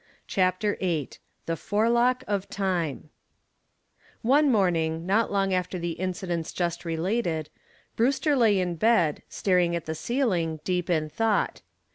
[0.25, 1.11] CHAPTER VIII
[1.45, 3.11] THE FORELOCK OF TIME
[4.23, 7.51] One morning not long after the incidents just related,
[7.95, 11.61] Brewster lay in bed, staring at the ceiling, deep in thought.